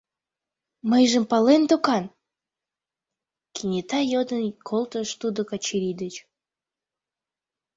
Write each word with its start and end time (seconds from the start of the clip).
Мыйжым 0.89 1.23
палет 1.31 1.61
докан?— 1.69 2.05
кенета 3.55 3.99
йодын 4.13 4.43
колтыш 4.67 5.09
тудо 5.21 5.41
Качырий 5.49 5.95
деч. 6.01 6.15